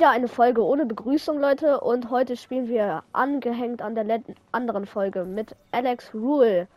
[0.00, 1.80] Ja, eine Folge ohne Begrüßung, Leute.
[1.80, 6.68] Und heute spielen wir angehängt an der anderen Folge mit Alex Rule,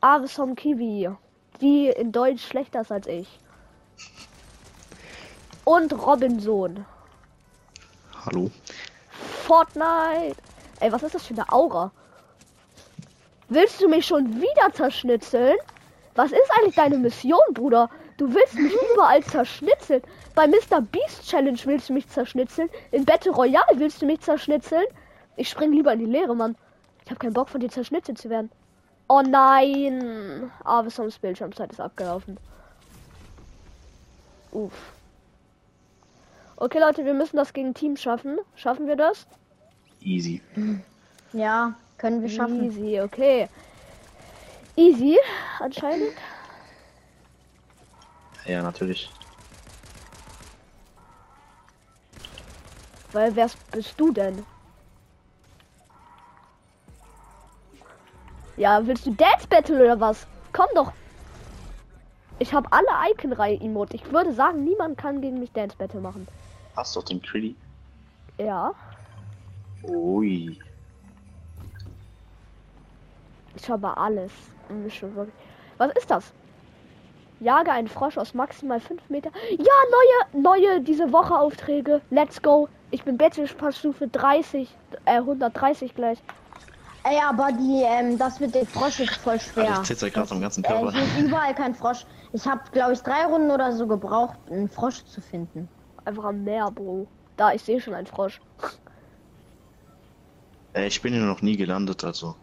[0.00, 1.08] Avesom Kiwi,
[1.60, 3.38] die in Deutsch schlechter ist als ich.
[5.62, 6.84] Und Robinson.
[8.26, 8.50] Hallo.
[9.46, 10.42] Fortnite.
[10.80, 11.92] Ey, was ist das für eine Aura?
[13.50, 15.58] Willst du mich schon wieder zerschnitzeln?
[16.16, 17.88] Was ist eigentlich deine Mission, Bruder?
[18.18, 20.02] Du willst mich überall zerschnitzeln.
[20.34, 20.82] Bei Mr.
[20.82, 22.68] Beast Challenge willst du mich zerschnitzeln.
[22.90, 24.84] In Battle Royale willst du mich zerschnitzeln.
[25.36, 26.56] Ich spring lieber in die Leere, Mann.
[27.04, 28.50] Ich habe keinen Bock von dir zerschnitzelt zu werden.
[29.08, 30.50] Oh nein.
[30.64, 32.38] Avesoms Bildschirmzeit ist abgelaufen.
[34.50, 34.72] Uff.
[36.56, 38.38] Okay, Leute, wir müssen das gegen Team schaffen.
[38.56, 39.28] Schaffen wir das?
[40.00, 40.42] Easy.
[41.32, 42.64] Ja, können wir schaffen.
[42.64, 43.48] Easy, okay.
[44.74, 45.16] Easy,
[45.60, 46.14] anscheinend.
[48.48, 49.10] Ja, natürlich.
[53.12, 54.44] Weil wer bist du denn?
[58.56, 60.26] Ja, willst du Dance Battle oder was?
[60.52, 60.92] Komm doch.
[62.40, 63.96] Ich habe alle Icon-Reihe Emote.
[63.96, 66.26] Ich würde sagen, niemand kann gegen mich Dance Battle machen.
[66.74, 67.54] Hast doch den Critty.
[68.38, 68.72] Ja,
[69.82, 70.58] Ui.
[73.54, 74.32] ich habe alles.
[75.76, 76.32] Was ist das?
[77.40, 79.30] Jage einen Frosch aus maximal 5 Meter.
[79.50, 82.00] Ja, neue, neue diese Woche Aufträge.
[82.10, 82.68] Let's go.
[82.90, 84.68] Ich bin Battle Pass Stufe 30,
[85.04, 86.18] äh, 130 gleich.
[87.04, 89.68] Ey, aber die, ähm, das mit den Frosch ist voll schwer.
[89.68, 90.92] Also ich zitzer gerade am ganzen Äh, Körper.
[90.92, 92.04] hier ist überall kein Frosch.
[92.32, 95.68] Ich habe, glaube ich, drei Runden oder so gebraucht, einen Frosch zu finden.
[96.04, 97.06] Einfach am Meer, Bro.
[97.36, 98.40] Da, ich sehe schon einen Frosch.
[100.74, 102.34] Äh, ich bin hier noch nie gelandet, also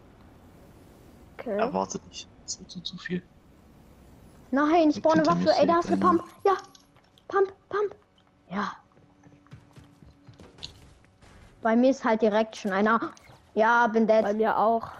[1.37, 1.57] Okay.
[1.59, 2.27] erwartet nicht.
[2.43, 3.21] Das wird so zu viel.
[4.51, 5.51] Nein, ich brauche eine Waffe.
[5.59, 6.05] Ey, da hast du einer.
[6.05, 6.23] Pump.
[6.45, 6.53] Ja.
[7.27, 7.95] Pump, Pump.
[8.49, 8.73] Ja.
[11.61, 13.11] Bei mir ist halt direkt schon einer.
[13.55, 14.37] Ja, bin Bei dead.
[14.37, 14.91] mir auch.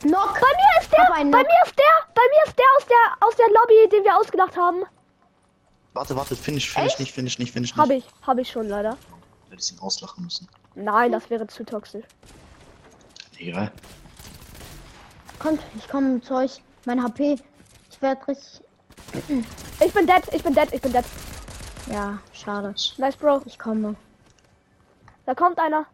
[0.00, 0.34] Knock.
[0.34, 1.02] Bei mir ist der!
[1.04, 2.14] Hab Bei mir ist der!
[2.14, 4.82] Bei mir ist der aus der aus der Lobby, den wir ausgedacht haben.
[5.94, 7.78] Warte, warte, finish, finish nicht, finish nicht, finish nicht.
[7.80, 8.96] Habe ich, habe ich schon leider.
[9.48, 10.48] Hätte ich ihn auslachen müssen.
[10.74, 12.04] Nein, das wäre zu toxisch.
[13.38, 13.70] Egal.
[15.38, 16.62] Kommt, ich komme zu euch.
[16.86, 17.36] Mein HP.
[17.90, 18.62] Ich werde richtig.
[19.84, 21.04] Ich bin dead, ich bin dead, ich bin dead.
[21.90, 22.74] Ja, schade.
[22.96, 23.42] Nice, Bro.
[23.44, 23.96] Ich komme.
[25.26, 25.84] Da kommt einer.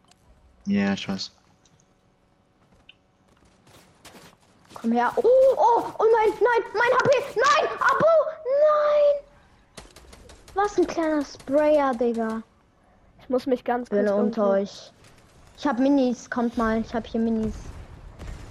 [0.66, 1.32] Ja, ich weiß.
[4.74, 5.12] Komm her.
[5.16, 5.22] Oh,
[5.56, 7.10] oh, oh nein, nein, mein HP.
[7.36, 8.06] Nein, Abo,
[8.44, 9.24] nein.
[10.54, 12.42] Was ein kleiner Sprayer, Digga.
[13.22, 14.02] Ich muss mich ganz kurz.
[14.02, 14.92] Bin unter euch.
[15.60, 16.80] Ich hab Minis, kommt mal.
[16.80, 17.52] Ich hab hier Minis.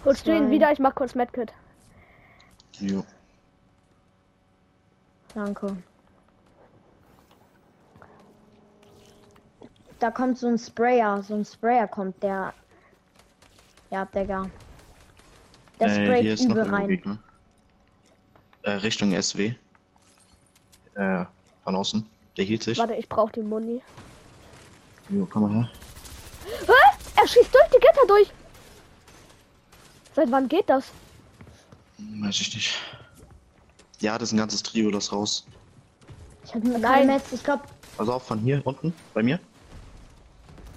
[0.05, 0.51] Holst du ihn Zwei.
[0.51, 0.71] wieder?
[0.71, 1.51] Ich mach kurz Medkit.
[2.79, 3.03] Jo.
[5.33, 5.75] Danke.
[9.97, 11.23] Da kommt so ein Sprayer.
[11.23, 12.53] So ein Sprayer kommt, der.
[13.89, 14.47] Ja, Digga.
[15.79, 16.87] Der Äh, hier sprayt ist noch übel ein rein.
[16.89, 17.17] Gegner.
[18.61, 19.55] Äh, Richtung SW.
[20.93, 21.25] Äh,
[21.63, 22.07] von außen.
[22.37, 22.77] Der hielt sich.
[22.77, 23.81] Warte, ich brauche die Muni.
[25.09, 25.69] Jo, komm mal her.
[26.67, 26.78] Hä?
[27.19, 28.31] Er schießt durch die Gitter durch.
[30.15, 30.85] Seit wann geht das?
[31.97, 32.75] Weiß ich nicht.
[33.99, 35.45] Ja, das ist ein ganzes Trio, das raus.
[36.45, 37.07] Ich hab Nein.
[37.07, 37.31] Metz.
[37.33, 37.61] Ich glaub.
[37.97, 39.39] Also auch von hier unten, bei mir.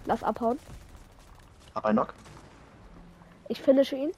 [0.06, 0.58] Lass abhauen.
[1.74, 2.14] Hab einen Knock.
[3.48, 4.12] Ich finische ihn.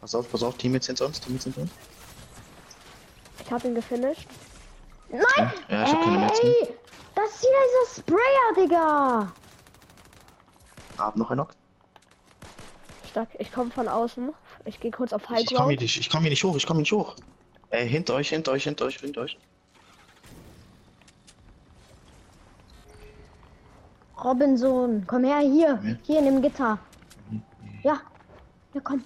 [0.00, 1.70] Pass auf, pass auf, Teammates hinter uns, Teammates hinter uns.
[3.44, 4.26] Ich habe ihn gefinisht.
[5.10, 5.52] Nein!
[5.68, 6.52] Ja, ich hab keine Metz mehr.
[6.52, 6.74] Ey!
[7.14, 9.32] Das ist hier dieser Sprayer, Digga!
[11.00, 11.54] Hab noch einen Knock.
[13.10, 13.28] Stark.
[13.38, 14.32] Ich komme von außen.
[14.66, 15.80] Ich gehe kurz auf High Ich, ich komm hier Ground.
[15.80, 17.16] nicht, ich komm hier nicht hoch, ich komm hier nicht hoch.
[17.70, 19.38] Ey, hinter euch, hinter euch, hinter euch, hinter euch.
[24.22, 25.80] Robinson, komm her, hier.
[25.82, 25.96] Ja.
[26.02, 26.78] Hier in dem Gitter.
[27.82, 28.00] Ja.
[28.74, 29.02] Ja, komm.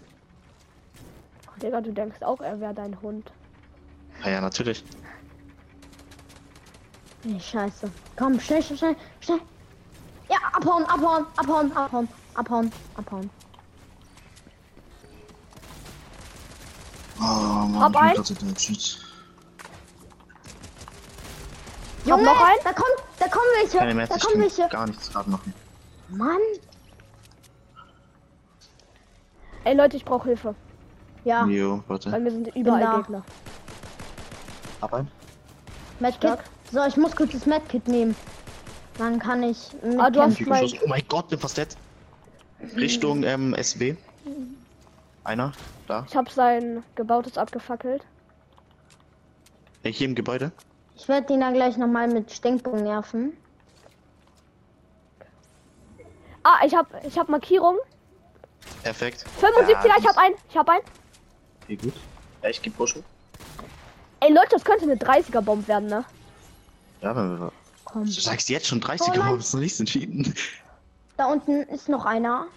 [1.62, 3.30] Digga, du denkst auch, er wäre dein Hund.
[4.24, 4.84] Ja, ja, natürlich.
[7.22, 7.90] Nee, scheiße.
[8.16, 9.40] Komm, schnell, schnell, schnell, schnell.
[10.28, 13.30] Ja, abhauen, abhauen, abhauen, abhauen, abhauen, abhauen.
[17.20, 18.24] Oh, Mann, Hab
[18.56, 18.98] Cheat.
[22.10, 22.58] Hab noch einen?
[22.64, 24.68] da kommt, da kommen welche, Keine Metz, da kommen welche.
[24.68, 25.54] gar nichts gerade machen.
[26.08, 26.38] Mann.
[29.64, 30.54] Ey Leute, ich brauche Hilfe.
[31.24, 32.10] Ja, Jo, warte.
[32.10, 32.98] Bei mir sind überall.
[32.98, 33.22] Gegner.
[34.82, 35.10] Hab einen.
[36.00, 36.38] Medkit.
[36.70, 38.14] So, ich muss kurz das Medkit nehmen.
[38.98, 40.64] Dann kann ich mit Ah, du hast- mein-.
[40.82, 41.68] Oh mein Gott, bin fast dead.
[42.76, 43.96] Richtung ähm, SW.
[45.24, 45.52] Einer,
[45.86, 46.04] da.
[46.08, 48.02] Ich habe sein gebautes abgefackelt.
[49.82, 50.52] Äh, hier im Gebäude.
[50.96, 53.36] Ich werde ihn dann gleich nochmal mit Stinkbogen nerven.
[56.42, 57.76] Ah, ich hab, ich hab Markierung.
[58.82, 59.24] Perfekt.
[59.40, 60.34] 75er, Ja, ich hab einen.
[60.50, 60.82] Ich hab einen.
[61.64, 61.94] Okay, gut.
[62.42, 63.02] Ja, ich geb pushen.
[64.20, 66.04] Ey Leute, das könnte eine 30er Bomb werden, ne?
[67.00, 67.52] Ja, wenn wir.
[67.94, 68.06] Komm.
[68.06, 70.34] Du sagst jetzt schon 30 Oh aber bist noch nicht entschieden.
[71.16, 72.48] Da unten ist noch einer.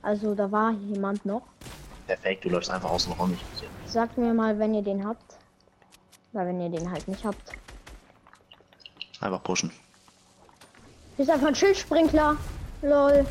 [0.00, 1.42] Also da war jemand noch.
[2.06, 3.36] Perfekt, du läufst einfach außen rum.
[3.84, 5.36] Sagt mir mal, wenn ihr den habt.
[6.32, 7.50] Weil wenn ihr den halt nicht habt.
[9.20, 9.72] Einfach pushen.
[11.16, 12.36] Hier ist einfach ein Schildsprinkler.
[12.82, 13.26] Lol.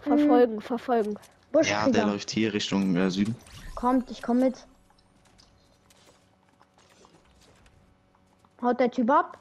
[0.00, 1.18] Verfolgen, verfolgen.
[1.64, 3.36] Ja, der läuft hier Richtung äh, Süden.
[3.74, 4.54] Kommt, ich komm mit.
[8.62, 9.38] Haut der Typ ab?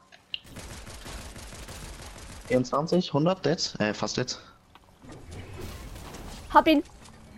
[2.48, 3.76] 24, 100, dead.
[3.80, 4.38] Äh, fast dead.
[6.54, 6.84] Hab ihn.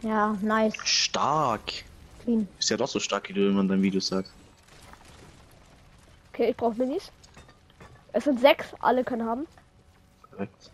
[0.01, 0.73] Ja, nice.
[0.83, 1.61] Stark.
[2.23, 2.47] Clean.
[2.57, 4.31] Ist ja doch so stark, wie du immer in deinen Videos sagst.
[6.31, 7.11] Okay, ich brauche Minis.
[8.13, 9.45] Es sind sechs, alle können haben.
[10.29, 10.71] Perfekt.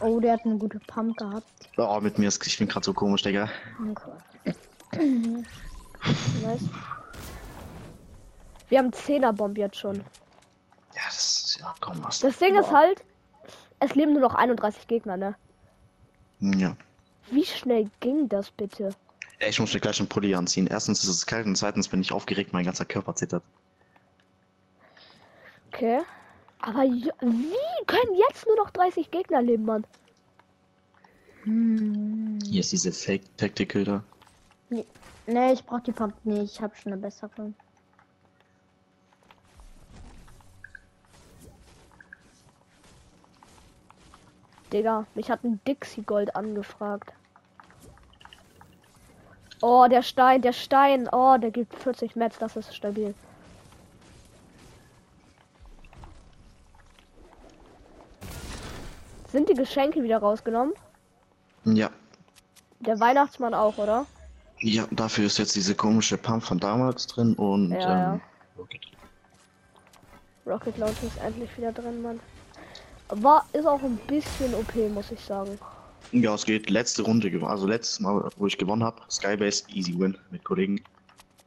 [0.00, 1.46] Oh, der hat eine gute Pump gehabt.
[1.76, 3.48] Oh, mit mir ist, ich bin gerade so komisch, Digga.
[3.78, 4.02] Danke.
[6.42, 6.68] Nice.
[8.72, 9.96] Wir haben 10er Bomb jetzt schon.
[9.96, 12.20] Ja, das ist, ja, komm, was.
[12.20, 13.04] Das Ding ist halt,
[13.80, 15.34] es leben nur noch 31 Gegner, ne?
[16.40, 16.74] Ja.
[17.30, 18.88] Wie schnell ging das bitte?
[19.40, 20.68] Ich muss mir gleich einen Pulli anziehen.
[20.68, 23.42] Erstens ist es kalt und zweitens bin ich aufgeregt, mein ganzer Körper zittert.
[25.68, 26.00] Okay.
[26.60, 29.86] Aber wie können jetzt nur noch 30 Gegner leben, Mann?
[31.42, 32.38] Hm.
[32.42, 34.04] Hier ist diese Fake Tactical da.
[35.26, 36.54] Ne, ich brauch die Pump nicht.
[36.54, 37.52] Ich hab schon eine bessere.
[44.72, 47.12] Digga, mich hat ein Dixie Gold angefragt.
[49.60, 51.08] Oh, der Stein, der Stein.
[51.12, 53.14] Oh, der gibt 40 Metz, das ist stabil.
[59.28, 60.74] Sind die Geschenke wieder rausgenommen?
[61.64, 61.90] Ja.
[62.80, 64.06] Der Weihnachtsmann auch, oder?
[64.58, 68.14] Ja, dafür ist jetzt diese komische Pump von damals drin und Ja, ja.
[68.14, 68.20] ähm,
[68.58, 68.80] okay.
[70.46, 72.20] Rocket Launch ist endlich wieder drin, Mann.
[73.14, 75.58] War, ist auch ein bisschen OP, muss ich sagen.
[76.12, 80.16] Ja, es geht letzte Runde, also letztes Mal, wo ich gewonnen habe, Skybase Easy Win
[80.30, 80.82] mit Kollegen.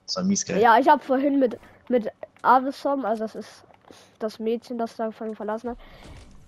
[0.06, 0.62] Das war mies geil.
[0.62, 1.60] Ja, ich habe vorhin mit,
[1.90, 2.10] mit
[2.42, 3.64] Avisom, also das ist
[4.20, 5.78] das Mädchen, das da vorhin verlassen hat.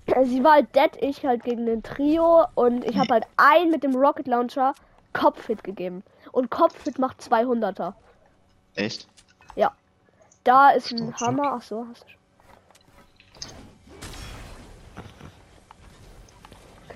[0.25, 3.83] Sie war halt dead, ich halt gegen den Trio und ich habe halt ein mit
[3.83, 4.73] dem Rocket Launcher
[5.13, 6.03] Kopfhit gegeben.
[6.31, 7.93] Und Kopfhit macht 200er.
[8.75, 9.07] Echt?
[10.47, 11.13] Da ist ein.
[11.19, 11.55] Hammer.
[11.57, 12.16] Ach so, hast du schon.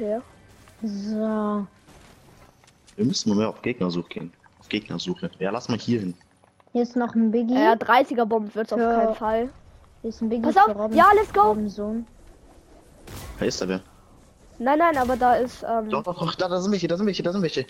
[0.01, 0.19] Okay.
[0.83, 1.67] So.
[2.95, 4.33] Wir müssen nur mehr auf Gegnersuche gehen.
[4.59, 5.29] Auf Gegnersuche.
[5.39, 6.15] Ja, lass mal hier hin.
[6.71, 7.53] Hier ist noch ein Biggie.
[7.53, 8.95] Ja, 30er Bomb wird's auf Ja.
[8.99, 9.49] keinen Fall.
[10.01, 10.97] Hier ist ein Biggie Pass auf, Robin.
[10.97, 11.41] ja, let's go.
[11.49, 12.07] Robinson.
[13.39, 13.81] Da ist er wer?
[14.57, 17.05] Nein, nein, aber da ist, ähm, Doch, doch, doch, da, da sind welche, da sind
[17.05, 17.65] welche, da sind welche.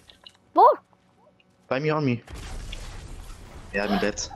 [0.54, 0.64] wo?
[1.68, 2.20] Bei mir on me.
[3.74, 4.32] Ja, mit Dead.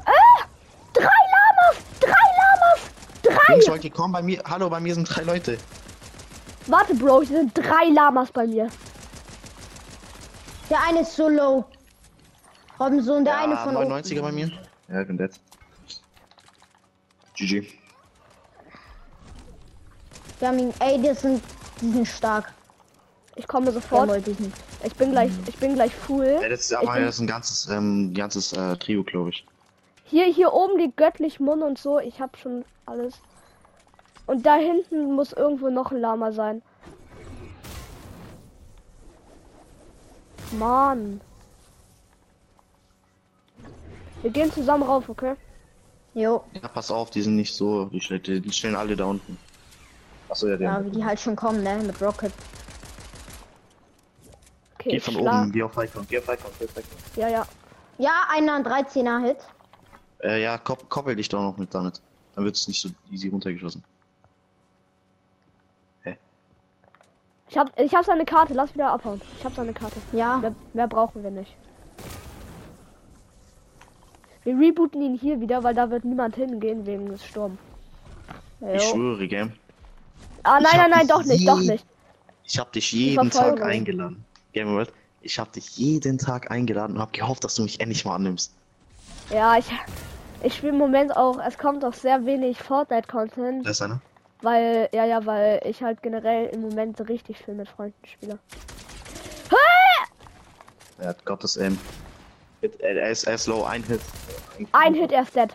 [0.94, 1.84] Drei Lamas!
[2.00, 2.92] Drei Lamas!
[3.24, 3.54] Drei!
[3.54, 4.42] Jungs, wollt ihr kommen bei mir?
[4.46, 5.58] Hallo, bei mir sind drei Leute.
[6.68, 8.70] Warte, Bro, hier sind drei Lamas bei mir.
[10.70, 11.66] Der eine ist so low.
[12.80, 14.52] Robinson, der ja, eine von 99er bei mir.
[14.90, 15.32] Ja, ich bin dead.
[17.36, 17.68] GG.
[20.40, 20.74] Wir haben ihn.
[20.80, 21.42] Ey, die sind,
[21.82, 22.52] die sind stark.
[23.36, 24.08] Ich komme sofort.
[24.10, 24.38] wollte ich.
[24.84, 26.40] Ich bin gleich, ich bin gleich full.
[26.42, 29.46] Ja, das ist aber bin- das ist ein ganzes, ähm, ganzes äh, Trio, glaube ich.
[30.04, 32.00] Hier, hier oben liegt göttlich Mund und so.
[32.00, 33.16] Ich habe schon alles.
[34.28, 36.62] Und da hinten muss irgendwo noch ein Lama sein.
[40.54, 41.22] Mann.
[44.22, 45.36] Wir gehen zusammen rauf, okay?
[46.14, 46.44] Jo.
[46.54, 49.38] Ja, pass auf, die sind nicht so, die, stehen- die stehen alle da unten.
[50.30, 50.68] Achso, ja, der.
[50.72, 51.78] Ja, wie die halt schon kommen, ne?
[51.86, 52.32] Mit Rocket.
[54.80, 55.42] Okay, Geh von schlag.
[55.44, 56.98] oben, geh auf Icon, geh auf Icon, geh auf Icon.
[57.16, 57.46] Ja, ja.
[57.98, 59.38] Ja, einer 13er Hit.
[60.24, 62.02] Äh, ja, kopp, koppel dich doch noch mit damit.
[62.36, 63.84] Dann wird es nicht so easy runtergeschossen.
[67.56, 68.54] Ich hab, ich hab seine Karte.
[68.54, 69.22] Lass wieder abhauen.
[69.40, 69.96] Ich hab seine Karte.
[70.12, 70.40] Ja.
[70.40, 71.56] Mehr, mehr brauchen wir nicht.
[74.44, 77.58] Wir rebooten ihn hier wieder, weil da wird niemand hingehen wegen des Sturms.
[78.74, 79.54] Ich schwöre, gell?
[80.44, 81.86] Ah, nein, hab nein, nein, doch nicht, doch nicht.
[82.44, 84.26] Ich habe dich jeden Tag eingeladen.
[84.52, 84.92] Game World.
[85.22, 88.54] Ich habe dich jeden Tag eingeladen und habe gehofft, dass du mich endlich mal annimmst.
[89.30, 89.66] Ja, ich,
[90.44, 94.02] ich spiele im Moment auch, es kommt auch sehr wenig Fortnite-Content, Das ist einer?
[94.46, 98.40] Weil, ja, ja, weil ich halt generell im Moment richtig viel mit Freunden spiele.
[100.98, 101.78] Er hat Gottes Aim.
[102.62, 104.00] Äh, er, ist, er ist low, ein Hit.
[104.72, 105.54] Ein Hit, er ist dead.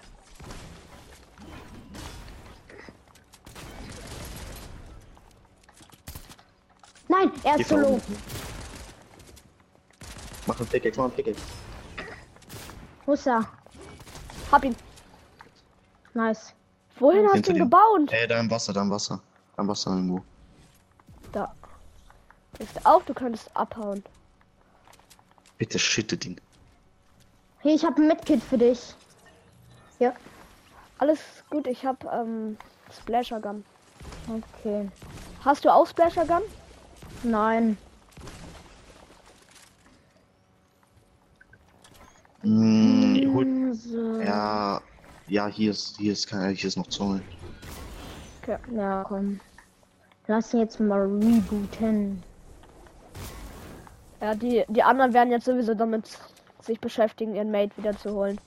[7.09, 7.87] Nein, er ist solo.
[7.87, 8.03] vorne.
[10.47, 11.43] Mach einen Pickaxe, mach einen Pickaxe.
[13.07, 13.49] Wo ist er?
[14.53, 14.77] Hab ihn.
[16.13, 16.55] Nice.
[17.01, 18.13] Wohin hast du ihn gebaut?
[18.13, 19.21] Äh, da im Wasser, da im Wasser.
[19.57, 20.23] Da im Wasser irgendwo.
[21.33, 21.53] Da.
[22.59, 24.05] Ist auf, du könntest abhauen.
[25.59, 26.41] Bitte shittet ihn.
[27.63, 28.95] Hier, ich habe ein Medkit für dich.
[29.99, 30.13] Ja.
[30.99, 31.19] Alles
[31.51, 32.57] gut, ich hab ähm,
[32.93, 33.65] Splasher Gun.
[34.29, 34.89] Okay.
[35.45, 36.43] Hast du auch Splasher Gun?
[37.23, 37.79] Nein.
[42.43, 44.21] Mm, Hm, So.
[44.21, 44.81] ja,
[45.31, 47.23] ja, hier ist, hier ist, kein, hier ist noch Zunge.
[48.43, 48.59] Okay.
[48.75, 49.41] Ja, komm.
[50.27, 52.23] Lass ihn jetzt mal rebooten.
[54.21, 56.19] Ja, die, die anderen werden jetzt sowieso damit
[56.61, 58.39] sich beschäftigen, ihren Mate wieder zu holen.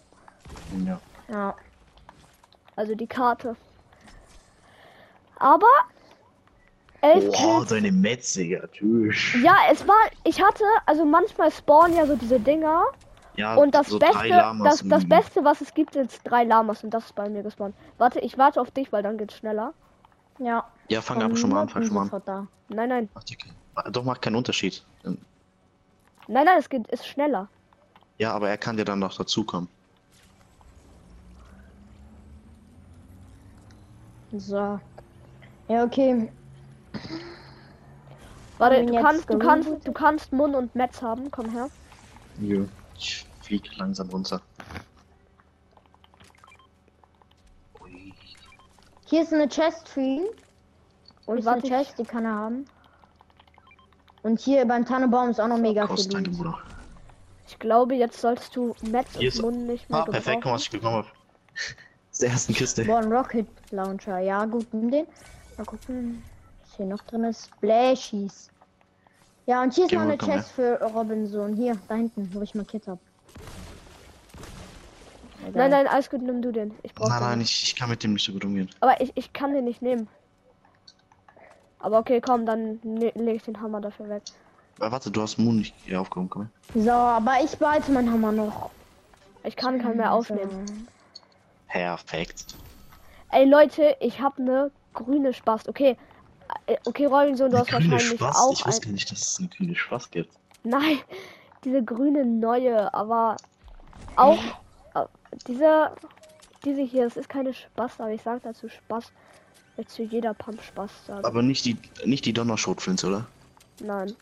[0.86, 1.00] Ja.
[1.30, 1.56] Ja.
[2.75, 3.56] Also die Karte.
[5.38, 5.68] Aber
[7.02, 9.36] elf Boah, seine Metziger, tschüss.
[9.42, 9.96] Ja, es war.
[10.24, 12.86] Ich hatte, also manchmal spawnen ja so diese Dinger.
[13.36, 14.30] Ja, Und das so Beste,
[14.63, 15.10] das, das.
[15.10, 17.75] Beste, was es gibt, sind drei Lamas und das ist bei mir gespawnt.
[17.98, 19.74] Warte, ich warte auf dich, weil dann geht's schneller.
[20.40, 20.63] Ja.
[20.90, 22.22] Ja, fang aber schon mal an, fang schon mal an.
[22.25, 22.48] da.
[22.70, 23.50] Nein, nein, Ach, Dicke.
[23.92, 24.84] Doch, macht keinen Unterschied.
[25.04, 25.18] nein,
[26.28, 27.48] nein, es geht, ist schneller.
[28.20, 29.68] Ja, aber er kann dir dann noch dazukommen.
[34.32, 34.80] So.
[35.68, 36.32] Ja, okay.
[38.58, 41.30] Warte, du kannst, du kannst, du kannst Mun und Metz haben.
[41.32, 41.70] Komm her.
[42.40, 42.62] Ja.
[42.97, 44.41] Ich flieg langsam runter.
[47.81, 48.13] Ui.
[49.05, 50.25] Hier ist eine Chest für ihn.
[51.25, 52.65] Und Ist eine Chest, die kann er haben.
[54.23, 56.23] Und hier beim Tannenbaum ist auch noch mega viel.
[57.47, 60.55] Ich glaube, jetzt solltest du Metz Hier und ist- Mun nicht mehr Ah, perfekt, gebrauchen.
[60.55, 61.07] was ich bekommen habe.
[62.21, 62.85] Der ersten Kiste.
[62.85, 64.19] Boah, ein Rocket Launcher.
[64.19, 65.07] Ja, gut, nimm den.
[65.57, 66.23] Mal gucken,
[66.62, 67.47] was hier noch drin ist.
[67.57, 68.50] Splashies.
[69.45, 70.29] Ja, und hier ist Geh noch mal, eine komm.
[70.29, 71.53] Chest für Robinson.
[71.55, 73.00] Hier, da hinten, wo ich markiert habe.
[75.53, 76.73] Nein, nein, alles gut, nimm du den.
[76.83, 78.69] Ich brauch Nein, den nein, ich, ich kann mit dem nicht so gut umgehen.
[78.79, 80.07] Aber ich, ich kann den nicht nehmen.
[81.79, 84.23] Aber okay, komm, dann ne, lege ich den Hammer dafür weg.
[84.79, 86.81] Aber warte, du hast Moon nicht hier aufgehoben, komm her.
[86.81, 88.69] So, aber ich behalte meinen Hammer noch.
[89.43, 90.88] Ich kann keinen mehr aufnehmen.
[91.67, 92.55] Perfekt.
[93.31, 95.67] Ey Leute, ich habe eine grüne Spast.
[95.67, 95.95] Okay, Äh,
[96.85, 98.35] okay, Robinson, du Eine hast wahrscheinlich Spaß?
[98.38, 98.67] auch Ich ein...
[98.67, 100.31] wusste gar nicht, dass es eine grüne Spaß gibt.
[100.63, 101.00] Nein,
[101.63, 103.38] diese grüne neue, aber
[104.15, 104.39] auch
[104.95, 105.05] äh,
[105.47, 105.91] diese,
[106.63, 109.12] diese hier, es ist keine Spaß, aber ich sag dazu Spaß,
[109.75, 111.25] weil zu jeder Pump Spaß sagen.
[111.25, 113.25] Aber nicht die, nicht die Donnerschrotflinte, oder?
[113.81, 114.13] Nein,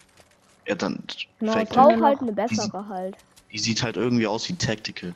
[0.67, 1.03] Ja, dann.
[1.39, 3.17] Brauch- ich brauche halt eine die bessere halt.
[3.51, 5.13] Die sieht halt irgendwie aus wie Tactical.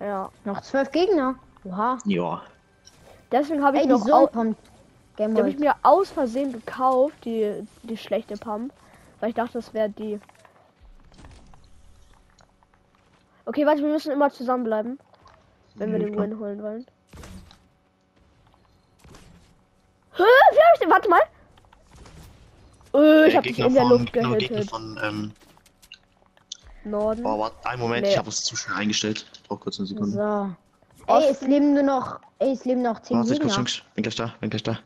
[0.00, 1.34] Ja, Noch zwölf Gegner.
[1.64, 1.98] Oha.
[2.04, 2.42] Ja.
[3.32, 4.28] deswegen habe ich, Ey, die noch au.
[5.18, 8.72] Game die hab ich mir aus Versehen gekauft, die, die schlechte Pump,
[9.18, 10.20] weil ich dachte, das wäre die.
[13.44, 14.96] Okay, warte, wir müssen immer zusammenbleiben,
[15.74, 16.16] wenn wir Ja, den.
[16.16, 16.86] Win holen wollen.
[20.12, 20.22] Hä?
[20.22, 20.90] Wie hab ich den?
[20.90, 21.20] Warte mal.
[22.94, 24.70] Äh, ich hab dich in der von, Luft genau, gehittet.
[24.70, 25.32] von, ähm,
[26.84, 27.26] Norden.
[27.26, 28.12] oh, warte, einen Moment, Nee.
[28.12, 29.26] ich habe es zu schnell eingestellt.
[29.48, 30.12] Brauch kurz eine Sekunde.
[30.12, 31.12] So.
[31.12, 32.20] Ey, es leben nur noch.
[32.38, 33.84] Ey, es leben noch zehn Warte, ich.
[33.94, 34.78] Bin gleich da, bin gleich da.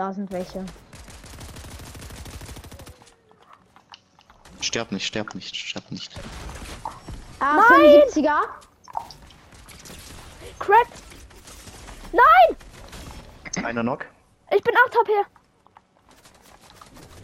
[0.00, 0.64] Da sind welche.
[4.62, 6.18] Sterb nicht, sterb nicht, sterb nicht.
[7.38, 8.38] Ah, 75er.
[10.58, 10.86] Crack!
[12.12, 12.56] Nein!
[13.62, 14.06] Einer Knock?
[14.56, 15.12] Ich bin 8 HP.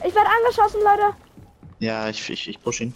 [0.06, 1.16] Ich werde angeschossen, Leute.
[1.78, 2.94] Ja, ich, ich, ich push ihn.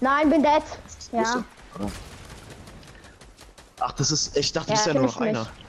[0.00, 0.62] Nein, bin dead.
[1.10, 1.42] Ja.
[1.74, 1.90] oder?
[3.80, 4.36] Ach, das ist.
[4.36, 5.40] Ich dachte, Ja, das ist ja nur noch einer.
[5.40, 5.61] nicht.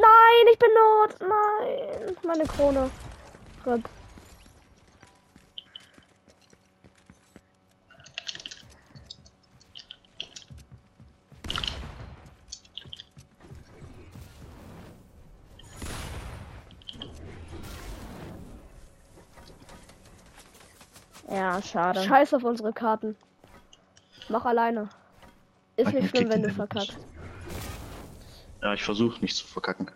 [0.00, 1.16] Nein, ich bin not.
[1.20, 2.90] Nein, meine Krone.
[3.64, 3.80] Gott.
[21.30, 22.02] Ja, schade.
[22.02, 23.16] Scheiß auf unsere Karten.
[24.28, 24.88] Mach alleine.
[25.76, 27.07] Ist nicht schlimm, wenn du verkackst.
[28.62, 29.90] Ja, ich versuche nicht zu verkacken.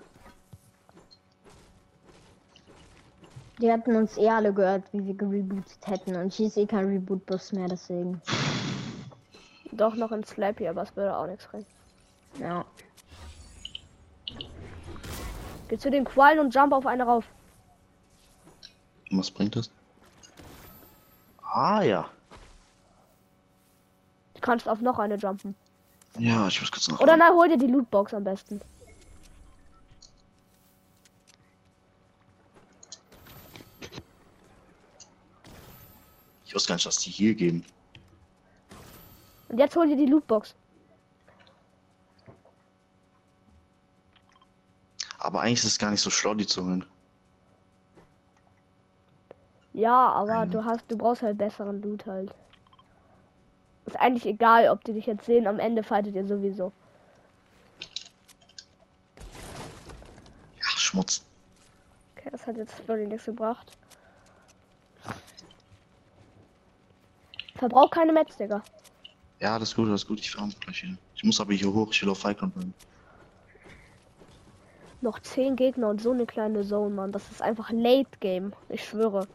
[3.60, 6.16] Die hatten uns eh alle gehört, wie wir gerebootet hätten.
[6.16, 8.20] Und hier ist eh kein Reboot-Bus mehr, deswegen.
[9.72, 11.66] Doch noch ein Slappy, aber es würde auch nichts bringen.
[12.38, 12.64] Ja.
[15.68, 17.24] Geh zu den Quallen und jump auf eine rauf.
[19.10, 19.70] Was bringt das?
[21.42, 22.08] Ah ja.
[24.34, 25.54] Du kannst auf noch eine jumpen.
[26.18, 27.00] Ja, ich muss kurz nach.
[27.00, 28.60] Oder nein, hol dir die Lootbox am besten.
[36.44, 37.64] Ich wusste gar nicht, dass die hier gehen.
[39.48, 40.54] Und jetzt hol dir die Lootbox.
[45.18, 46.84] Aber eigentlich ist es gar nicht so schlau, die zu holen.
[49.74, 50.50] Ja, aber Mhm.
[50.50, 52.34] du hast, du brauchst halt besseren Loot halt.
[53.92, 56.72] Ist eigentlich egal, ob die dich jetzt sehen, am Ende fightet ihr sowieso.
[60.56, 61.22] Ja, Schmutz.
[62.16, 63.76] Okay, das hat jetzt wirklich nichts gebracht.
[67.56, 68.62] Verbrauch keine Metz, Digga.
[69.40, 70.20] Ja, das ist gut, das ist gut.
[70.20, 70.96] Ich wieder.
[71.14, 71.88] Ich muss aber hier hoch.
[71.90, 72.72] Ich will auf Icon bleiben.
[75.02, 77.12] Noch 10 Gegner und so eine kleine Zone, Mann.
[77.12, 78.54] Das ist einfach Late Game.
[78.70, 79.28] Ich schwöre.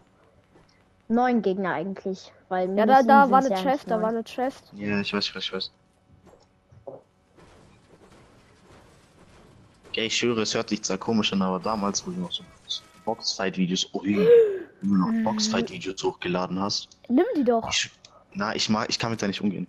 [1.09, 2.33] Neun Gegner eigentlich.
[2.49, 4.71] Weil Ja, da, da war eine ja Chest, da war eine Chest.
[4.73, 5.71] Ja, ich weiß, ich weiß, ich weiß.
[9.89, 12.43] Okay, ich schwöre, es hört sich zwar komisch an, aber damals, wo du noch so
[13.05, 14.01] Boxfight-Videos, oh,
[14.81, 17.67] du noch Boxfight-Videos hochgeladen hast, Nimm die doch.
[17.69, 17.89] ich,
[18.33, 19.67] na, ich mag, ich kann mit der nicht umgehen.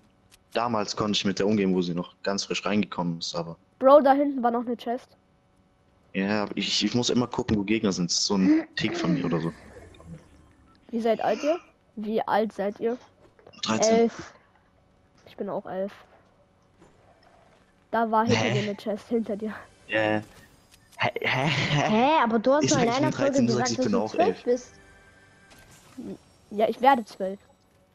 [0.52, 4.00] Damals konnte ich mit der umgehen, wo sie noch ganz frisch reingekommen ist, aber Bro,
[4.00, 5.08] da hinten war noch eine Chest.
[6.14, 8.10] ja, ich, ich muss immer gucken, wo Gegner sind.
[8.10, 9.52] Das ist so ein Tick von mir oder so.
[10.90, 11.58] Wie seid alt ihr?
[12.00, 12.96] Wie alt seid ihr?
[13.64, 13.94] 13.
[13.96, 14.32] Elf.
[15.26, 15.92] Ich bin auch elf.
[17.90, 19.52] Da war hinter dir eine Chest, hinter dir.
[19.88, 19.98] Ja.
[20.00, 20.22] Hä?
[20.98, 21.10] Hä?
[21.20, 21.88] Hä?
[21.90, 23.70] Hä, aber du hast Ich doch in sag, ich bin einer Folge 13, du gesagt,
[23.78, 24.44] dass bin du auch zwölf elf.
[24.44, 24.72] bist.
[26.50, 27.40] Ja, ich werde zwölf.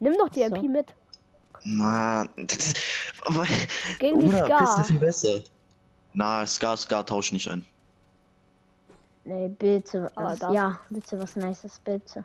[0.00, 0.46] Nimm doch die So.
[0.54, 0.86] MP mit.
[1.64, 2.76] Mann, das ist,
[3.24, 3.46] aber,
[3.98, 4.82] Gegen die Bruder, bist du Ska.
[4.84, 5.40] viel besser.
[6.12, 7.64] Na, Ska, Ska tausch nicht ein.
[9.24, 10.10] Nee, bitte.
[10.14, 12.22] Aber Was, das- ja, bitte was Nices, bitte.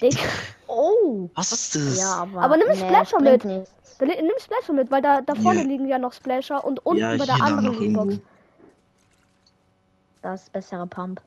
[0.00, 0.20] Digga.
[0.66, 1.28] Oh!
[1.34, 1.98] Was ist das?
[1.98, 2.42] Ja, aber.
[2.42, 3.44] Aber nimm nee, Splasher mit.
[3.44, 3.72] nichts.
[4.00, 5.66] Nimm Splasher mit, weil da, da vorne Ja.
[5.66, 8.18] liegen ja noch Splasher und unten ja, bei der anderen irgendwo.
[10.22, 11.20] Das ist bessere Pump.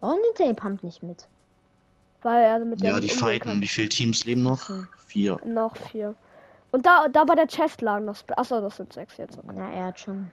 [0.00, 1.26] Warum nimmt der Pump nicht mit?
[2.22, 3.60] Weil er mit der Ja, die fighten.
[3.60, 4.68] Wie viele Teams leben noch?
[4.68, 4.88] Hm.
[5.06, 5.38] Vier.
[5.44, 6.14] Noch vier.
[6.70, 9.38] Und da, da bei der Chest lagen noch Spl Achso, das sind sechs jetzt.
[9.44, 10.30] Na, er hat schon.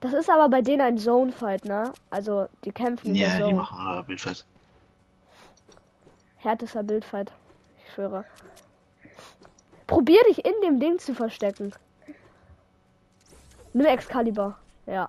[0.00, 1.92] Das ist aber bei denen ein Zone-Fight, ne?
[2.08, 4.46] Also, die kämpfen in der Ja, die machen äh, Bildfett.
[6.42, 7.32] Härtester Bildfight.
[7.78, 8.24] Ich schwöre.
[9.86, 11.72] Probier dich in dem Ding zu verstecken.
[13.72, 14.56] Nimm Excalibur.
[14.86, 15.08] Ja.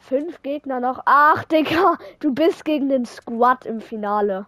[0.00, 1.02] Fünf Gegner noch.
[1.06, 1.98] Ach, Digga.
[2.20, 4.46] Du bist gegen den Squad im Finale.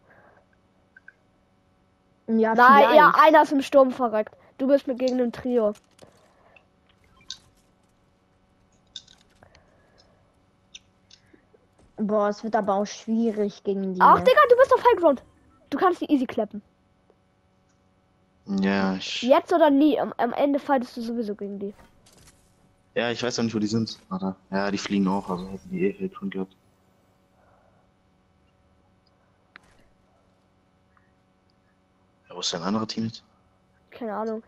[2.27, 3.27] Ja, Nein, ja, vielleicht.
[3.27, 4.35] einer ist im Sturm verreckt.
[4.59, 5.73] Du bist mit gegen ein Trio.
[11.97, 14.01] Boah, es wird aber auch schwierig gegen die.
[14.01, 14.19] Ach?
[14.19, 15.23] Digga, du bist auf Highground.
[15.71, 16.61] Du kannst die easy klappen.
[18.47, 19.99] Ja, ich, Jetzt oder nie.
[19.99, 21.75] Am, am Ende fightest du sowieso gegen die.
[22.95, 23.99] ja, ich weiß ja nicht, wo die sind.
[24.09, 24.35] Warte.
[24.51, 26.55] Ja, die fliegen auch, also hätten die eh schon gehabt.
[32.29, 33.23] Ja, wo ist dein anderer Team jetzt?
[33.91, 34.43] Keine Ahnung.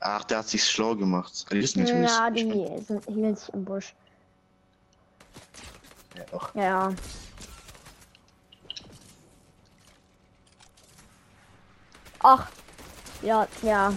[0.00, 1.46] Ach, der hat sich schlau gemacht.
[1.50, 2.40] Die wissen nicht, Ja, die
[2.80, 3.94] sind hielten sich im Busch.
[6.16, 6.54] Ja, doch.
[6.54, 6.92] Ja.
[12.22, 12.48] Ach.
[13.22, 13.92] Ja, Ja.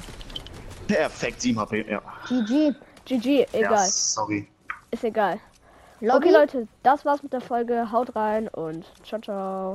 [0.87, 2.01] Perfekt, 7 HP, ja.
[2.27, 2.73] GG.
[3.05, 3.47] GG.
[3.51, 3.71] Egal.
[3.71, 4.47] Ja, sorry.
[4.89, 5.39] Ist egal.
[5.99, 6.27] Lobby.
[6.27, 7.91] Okay, Leute, das war's mit der Folge.
[7.91, 9.67] Haut rein und ciao, ciao.